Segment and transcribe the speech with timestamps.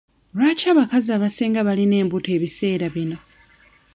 [0.35, 3.17] Lwaki abakazi abasinga balina embuto ebiseera bino?